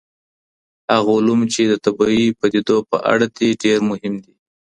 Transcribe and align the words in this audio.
هغه 0.93 1.11
علوم 1.17 1.39
چي 1.53 1.61
د 1.67 1.73
طبیعي 1.85 2.25
پدیدو 2.39 2.77
په 2.89 2.97
اړه 3.13 3.25
دي 3.37 3.49
ډېر 3.63 3.77
مهم 3.89 4.13
دي. 4.23 4.33